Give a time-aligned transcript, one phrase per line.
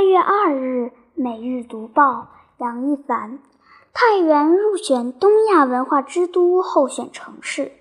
[0.00, 2.04] 八月二日，《每日读报》
[2.56, 3.38] 杨一凡：
[3.92, 7.72] 太原入选东亚文化之都候选城市。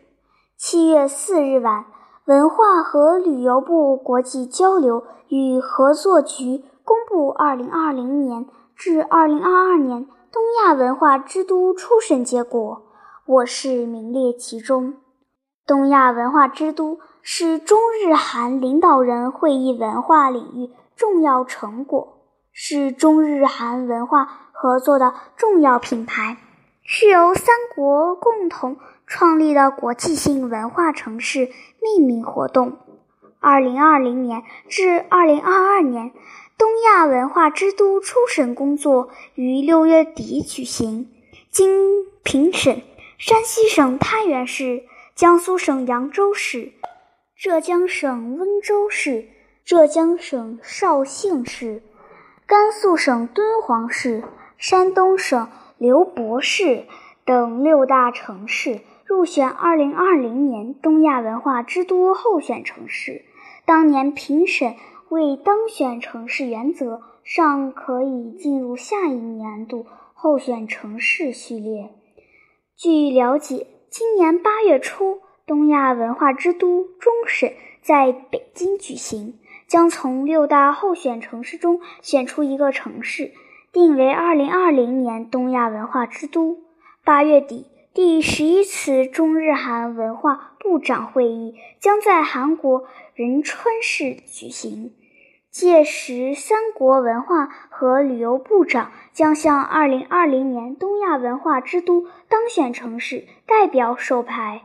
[0.57, 1.85] 七月四日晚，
[2.25, 8.45] 文化和旅游部国际交流与合作局公布二零二零年
[8.75, 12.81] 至二零二二年东亚文化之都初审结果，
[13.25, 14.95] 我市名列其中。
[15.65, 20.69] 东亚文化之都是中日韩领导人会议文化领域。
[20.99, 26.35] 重要成果是中日韩文化合作的重要品牌，
[26.83, 32.79] 是由三国共同创立的国际性文化城市命名活动。
[33.39, 36.11] 二零二零年至二零二二年，
[36.57, 41.09] 东亚文化之都初审工作于六月底举行，
[41.49, 42.81] 经评审，
[43.17, 44.83] 山西省太原市、
[45.15, 46.73] 江苏省扬州市、
[47.37, 49.29] 浙江省温州市。
[49.69, 51.83] 浙江省绍兴市、
[52.47, 54.23] 甘肃省敦煌市、
[54.57, 56.87] 山东省刘伯市
[57.23, 63.25] 等六大城市入选2020年东亚文化之都候选城市。
[63.63, 64.73] 当年评审
[65.09, 69.85] 未当选城市原则尚可以进入下一年度
[70.15, 71.91] 候选城市序列。
[72.75, 79.37] 据了解，今年八月初，东亚文化之都终审在北京举行。
[79.69, 83.33] 将从六大候选城市中选出一个城市，
[83.71, 86.57] 定为2020年东亚文化之都。
[87.05, 94.91] 八月底，第十一次中日韩文化部长会议将在韩国仁川市举行，
[95.51, 104.63] 届时三国文化和旅游部长将向2020年东亚文化之都当选城市代表授牌。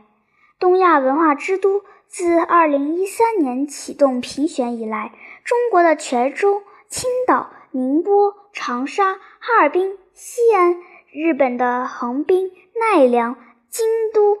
[0.57, 1.83] 东亚文化之都。
[2.17, 5.11] 自2013年启动评选以来，
[5.43, 10.77] 中国的泉州、青岛、宁波、长沙、哈尔滨、西安，
[11.11, 13.35] 日本的横滨、奈良、
[13.67, 14.37] 京都、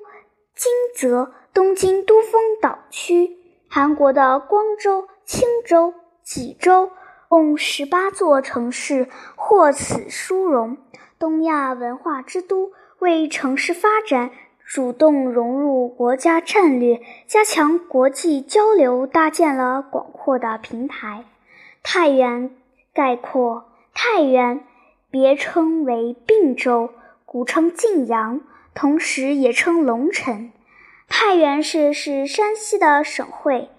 [0.55, 3.35] 金泽、东京都丰岛区，
[3.67, 5.93] 韩国的光州、青州、
[6.23, 6.91] 济州，
[7.27, 10.77] 共十八座城市获此殊荣。
[11.19, 14.31] 东亚文化之都为城市发展。
[14.67, 21.23] 主动融入国家战略，加强国际交流，搭建了广阔的平台。
[21.83, 22.49] 太原
[22.91, 24.65] 概括：太原，
[25.11, 26.89] 别称为并州，
[27.25, 28.41] 古称晋阳，
[28.73, 30.51] 同时也称龙城。
[31.07, 33.69] 太原市是山西的省会，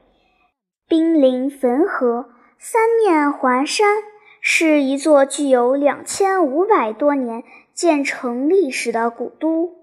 [0.88, 3.96] 濒临汾河，三面环山，
[4.40, 7.42] 是一座具有两千五百多年
[7.74, 9.75] 建成历史的古都。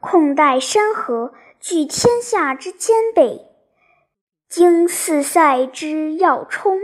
[0.00, 3.42] 控带山河，据天下之兼备；
[4.48, 6.78] 经四塞之要冲，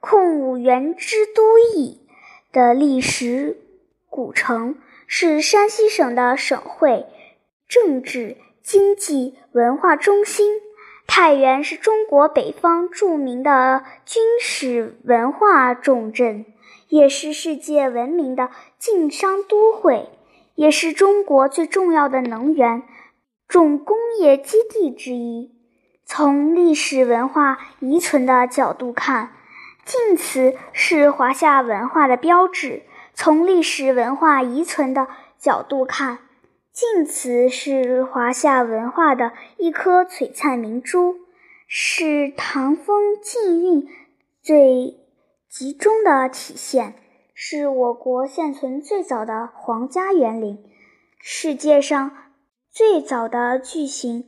[0.00, 2.06] 控五原之都邑
[2.52, 3.56] 的历史
[4.10, 7.06] 古城，是山西省的省会、
[7.66, 10.60] 政治、经济、文化中心。
[11.06, 16.44] 太原是中国北方著名的军事文化重镇，
[16.88, 20.10] 也是世界闻名的晋商都会。
[20.58, 22.82] 也是中国最重要的能源
[23.46, 25.54] 重工业基地之一。
[26.04, 29.30] 从历史文化遗存的角度看，
[29.84, 32.80] 晋祠是华夏文化的标志；
[33.14, 35.06] 从历史文化遗存的
[35.38, 36.18] 角度看，
[36.72, 41.18] 晋祠是华夏文化的一颗璀璨明珠，
[41.68, 43.88] 是唐风晋韵
[44.42, 44.96] 最
[45.48, 46.94] 集中的体现。
[47.40, 50.58] 是我国现存最早的皇家园林，
[51.20, 52.10] 世界上
[52.68, 54.24] 最早的巨型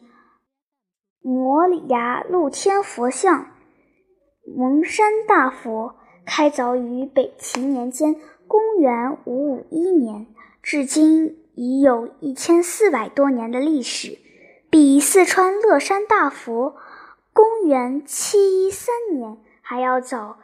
[1.21, 3.51] 摩崖露天佛像——
[4.57, 8.15] 蒙山大佛，开凿于北齐年间
[8.47, 10.27] （公元551年），
[10.63, 14.19] 至今已有一千四百多年的历史，
[14.71, 16.77] 比四川乐山大佛
[17.35, 20.39] （公元713年）还要早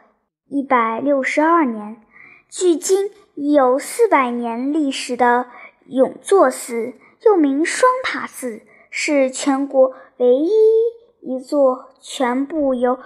[0.49, 2.01] 一百六十二年。
[2.49, 5.47] 距今已有四百年历史的
[5.87, 6.93] 永坐寺，
[7.25, 10.49] 又名双塔寺，是全国唯一
[11.21, 12.99] 一座全部由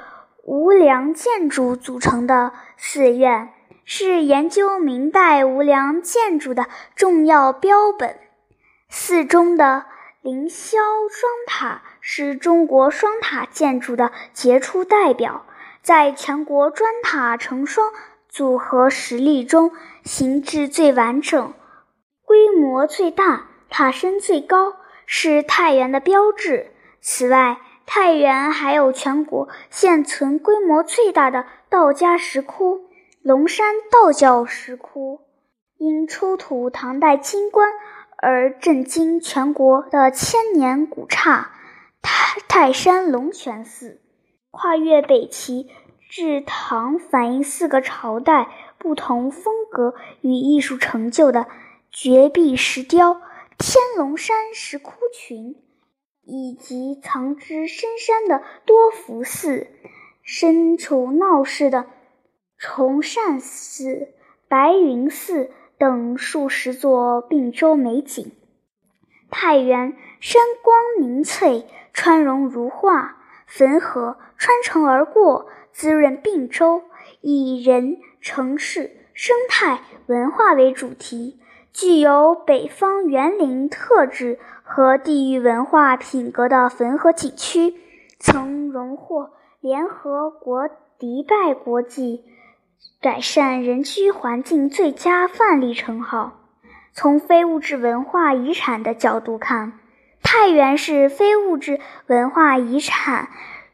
[0.44, 3.52] 无梁建筑组成的寺院，
[3.84, 8.20] 是研究明代无梁建筑的重要标本。
[8.90, 9.86] 寺中的
[10.22, 10.76] 凌霄
[11.10, 15.48] 双塔是中国双塔建筑的杰出代表，
[15.82, 17.92] 在全国砖塔成双。
[18.32, 19.72] 组合实力中，
[20.06, 21.54] 形制最完整、
[22.24, 26.72] 规模最大、塔身最高，是太原的标志。
[27.02, 32.86] 此外，太原还有全国现存规模最大的道家石窟，
[33.22, 35.20] 龙山道教石窟，
[35.78, 37.74] 因出土唐代金棺
[38.16, 41.52] 而震惊全国的千年古刹
[42.02, 44.00] 泰泰山龙泉寺，
[44.52, 45.68] 跨越北齐
[46.12, 51.48] 至唐，反映四个朝代不同风格与艺术成就的
[51.90, 53.22] 绝壁石雕
[53.58, 55.56] 天龙山石窟群，
[56.24, 59.68] 以及藏之深山的多福寺、
[60.22, 61.88] 身处闹市的。
[62.58, 64.10] 崇善寺、
[64.50, 68.34] 白云寺等数十座并州美景，
[69.30, 73.21] 太原山光明翠，川容如画，
[73.54, 76.84] 汾河穿城而过，滋润并州，
[77.20, 81.38] 以人、城市、生态、文化为主题，
[81.74, 87.76] 具有北方园林特质和地域文化品格的汾河景区，
[88.20, 92.24] 曾荣获联合国迪拜国际。
[93.02, 96.40] 改善人居环境最佳范例称号。
[96.94, 99.80] 从非物质文化遗产的角度看，
[100.24, 103.30] 太原市非物质文化遗产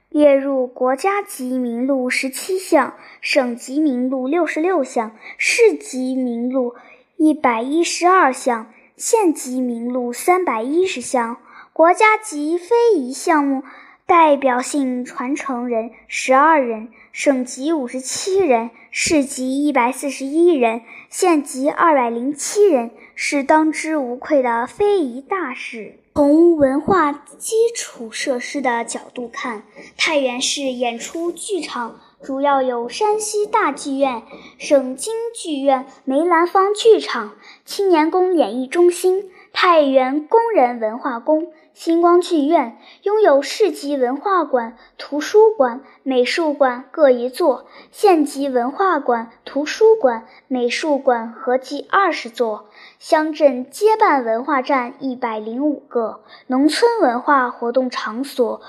[0.10, 6.76] 列入国家级名录十七项、省级名录六十六项、市级名录
[7.18, 11.38] 一百一十二项、县级名录三百一十项，
[11.74, 13.64] 国家级非遗项目。
[14.06, 25.96] 代表性传承人十二人，省级五十七人，市级一百四十一人，县级二百零七人，是当之无愧的非遗大使。
[26.18, 29.62] 从文化基础设施的角度看，
[29.98, 34.24] 太原市演出剧场主要有山西大剧院、
[34.58, 37.36] 省京剧院、梅兰芳剧场、
[37.66, 41.54] 青年宫演艺中心、太原工人文化宫。
[41.76, 52.67] 星光剧院拥有市级文化馆、图书馆、美术馆各一座，县级文化馆、图书馆、美术馆合计二十座，
[53.00, 58.60] 乡镇街办文化站一百零五个，农村文化活动场所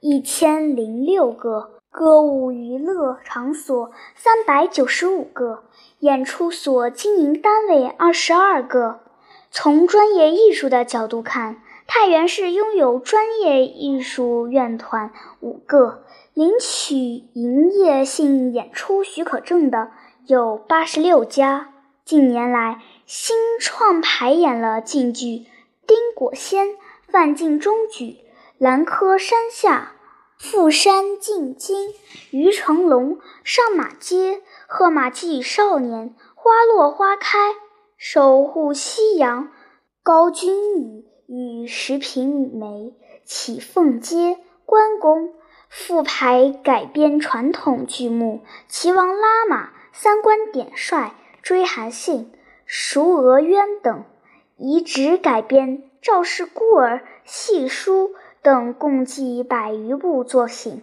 [0.00, 5.62] 一千零六个，歌舞娱乐场所三百九十五个，
[6.00, 8.98] 演出所经营单位二十二个。
[9.52, 16.02] 从专业艺术的角度看，太原市拥有专业艺术院团五个，
[16.34, 16.96] 领取
[17.34, 19.92] 营业性演出许可证的
[20.26, 21.68] 有八十六家。
[22.04, 25.26] 近年来，新创排演了晋剧
[25.86, 26.66] 《丁果仙》
[27.08, 28.04] 《范进中举》
[28.58, 29.94] 《兰柯山下》
[30.50, 31.88] 《富山进京》
[32.30, 34.34] 《于成龙》《上马街》
[34.66, 37.38] 《贺马记少年》《花落花开》
[37.96, 39.44] 《守护夕阳》
[40.02, 41.00] 《高君宇》。
[41.28, 42.94] 与石平梅、
[43.24, 45.34] 启凤街、关公
[45.68, 51.00] 复排改编传统剧目《齐王拉玛》《三官点帅》
[51.42, 52.18] 《追韩信》
[52.68, 54.04] 《赎娥冤》等，
[54.56, 58.08] 移植改编《赵氏孤儿》《戏书》
[58.42, 60.82] 等，共计百余部作品。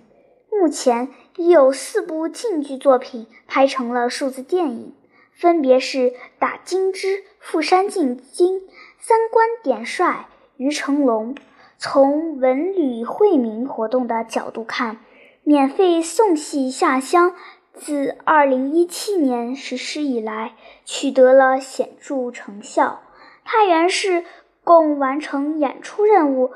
[0.49, 4.95] 目前已有四部晋剧作品拍成了数字电影，
[5.33, 5.97] 分别是
[6.39, 7.07] 《打金枝》
[7.41, 8.59] 《富山进京》
[8.99, 10.27] 《三官点帅》。
[10.55, 11.35] 于成龙
[11.77, 14.99] 从文旅惠民活动的角度看，
[15.43, 17.35] 免费送戏下乡
[17.73, 20.53] 自2017年实施以来，
[20.85, 23.01] 取得了显著成效。
[23.43, 24.23] 太原市
[24.63, 26.51] 共完成演出任务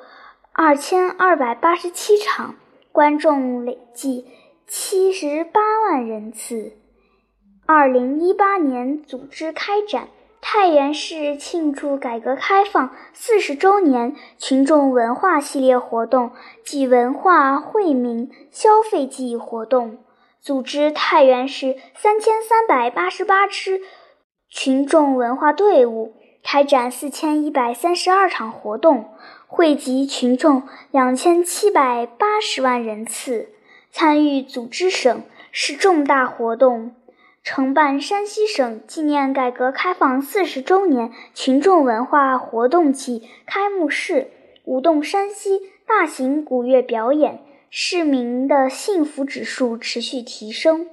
[0.53, 2.55] 2287场，
[2.91, 4.27] 观众累计
[4.69, 5.47] 78
[5.89, 6.73] 万人次。
[7.65, 10.07] 2018年组织开展。
[10.39, 16.31] 太原市庆祝改革开放四十周年群众文化系列活动
[16.63, 19.97] 暨文化惠民消费季活动，
[20.47, 23.81] 组织太原市三千三百八十八支
[24.49, 29.09] 群众文化队伍，开展四千一百三十二场活动，
[29.45, 33.49] 惠及群众两千七百八十万人次。
[33.91, 36.95] 参与组织省市重大活动。
[37.43, 44.31] 承办山西省纪念改革开放四十周年群众文化活动暨开幕式，
[44.63, 50.89] 舞动山西大型古乐表演，市民的幸福指数持续提升。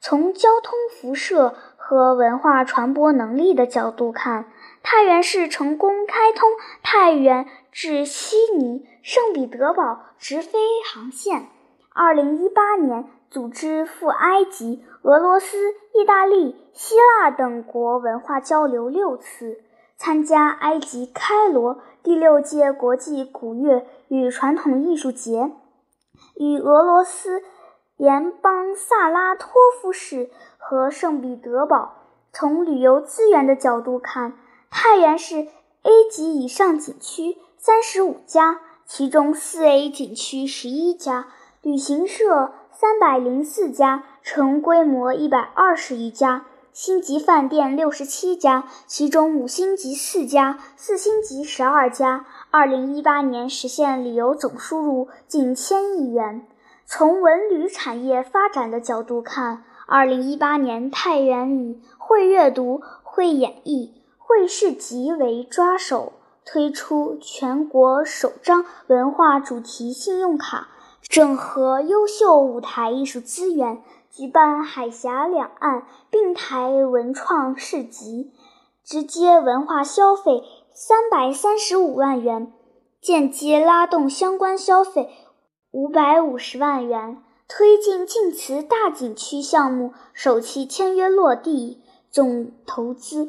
[0.00, 4.46] 从交通辐射和文化传播能力的角度看，
[4.82, 6.48] 太原市成功开通
[6.82, 10.58] 太原至悉尼圣彼得堡直飞
[10.92, 11.48] 航线。
[11.92, 13.04] 二零一八年。
[13.28, 19.58] 组织赴埃及、俄罗斯、意大利、希腊等国文化交流六次，
[19.96, 25.50] 参加埃及开罗第六届国际古乐与传统艺术节，
[26.36, 27.42] 与俄罗斯
[27.96, 31.94] 联邦萨拉托夫市和圣彼得堡。
[32.32, 34.34] 从旅游资源的角度看，
[34.70, 35.48] 太原市
[35.82, 41.28] A 级以上景区三十五家，其中四 A 景区十一家，
[41.62, 46.44] 旅行社三百零四家，成规模一百二十余家。
[46.76, 52.26] 星级饭店六十七家，其中五星级四家，四星级十二家。
[52.50, 56.46] 二零一八年实现旅游总收入近千亿元。
[56.84, 66.12] 从文旅产业发展的角度看，二零一八年太原以会阅读、会演艺、会市集为抓手，
[66.44, 70.68] 推出全国首张文化主题信用卡，
[71.00, 73.82] 整合优秀舞台艺术资源。
[74.16, 78.32] 举办海峡两岸并台文创市集，
[78.82, 80.42] 直接文化消费
[80.72, 82.50] 三百三十五万元，
[83.02, 85.10] 间接拉动相关消费
[85.70, 87.22] 五百五十万元。
[87.46, 93.28] 推进晋祠大景区项目首期签约落地，总投资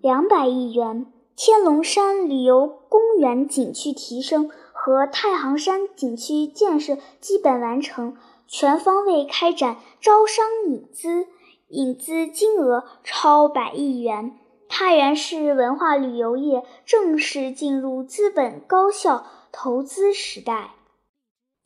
[0.00, 1.12] 两百亿元。
[1.34, 4.50] 天龙山旅游公园景区提升
[4.88, 8.16] 和太行山景区建设基本完成。
[8.46, 11.26] 全方位开展招商引资，
[11.68, 14.38] 引资金额超百亿元。
[14.66, 20.70] 太原市文化旅游业正式进入资本高效投资时代。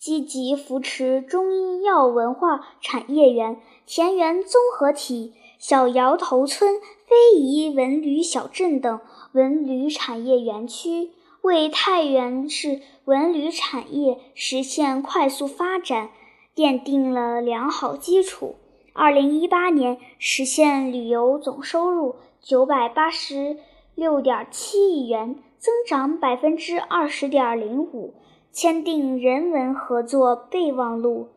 [0.00, 8.98] 积极扶持中医药文化产业园、田园综合体、小窑头村、非遗文旅小镇等
[9.30, 11.12] 文旅产业园区，
[11.42, 16.10] 为太原市文旅产业实现快速发展。
[16.54, 18.56] 奠定了良好基础。
[18.92, 23.56] 二零一八年实现旅游总收入九百八十
[23.94, 28.12] 六点七亿元，增长百分之二十点零五。
[28.50, 31.28] 签订人文合作备忘录，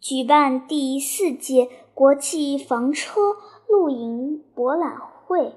[0.00, 3.20] 举办第四届国际房车
[3.68, 4.96] 露营博览
[5.26, 5.52] 会，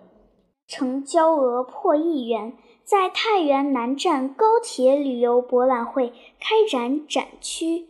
[0.67, 2.57] 成交额破亿元。
[2.83, 7.87] 在太原南站高铁旅游博览会开展展区。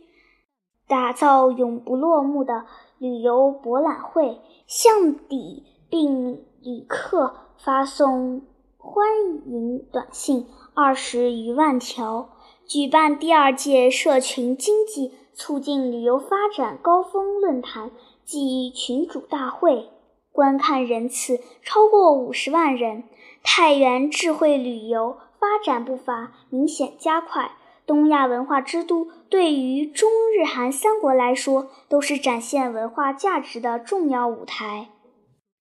[0.88, 2.64] 打造永不落幕的
[2.98, 8.42] 旅游博览会，向抵并旅客发送
[8.76, 9.06] 欢
[9.46, 12.30] 迎短信二十余万条。
[12.66, 17.92] 举办第二届社群经济促进旅游发展高峰论坛
[18.24, 19.90] 暨群主大会，
[20.38, 23.02] 观看人次超过五十万人。
[23.42, 27.50] 太原智慧旅游发展步伐明显加快。
[27.84, 34.86] 东亚文化之都，对于中日韩三国来说，都是展现文化价值的重要舞台。